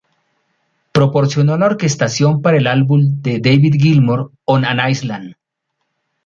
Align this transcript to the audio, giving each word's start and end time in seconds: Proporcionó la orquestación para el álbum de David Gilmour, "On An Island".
Proporcionó 0.93 1.59
la 1.59 1.67
orquestación 1.67 2.41
para 2.41 2.57
el 2.57 2.65
álbum 2.65 3.21
de 3.21 3.37
David 3.39 3.75
Gilmour, 3.79 4.31
"On 4.45 4.65
An 4.65 4.89
Island". 4.89 5.35